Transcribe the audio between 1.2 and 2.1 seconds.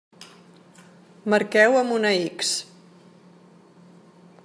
Marqueu amb